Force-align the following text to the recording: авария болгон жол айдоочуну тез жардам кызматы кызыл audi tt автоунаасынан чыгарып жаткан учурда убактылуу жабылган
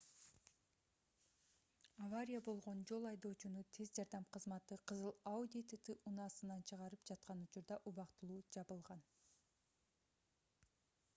авария 2.05 2.39
болгон 2.47 2.79
жол 2.91 3.03
айдоочуну 3.09 3.65
тез 3.77 3.91
жардам 3.99 4.23
кызматы 4.37 4.77
кызыл 4.93 5.13
audi 5.33 5.61
tt 5.73 5.95
автоунаасынан 5.97 6.65
чыгарып 6.71 7.03
жаткан 7.11 7.43
учурда 7.49 7.77
убактылуу 7.93 8.39
жабылган 8.57 9.05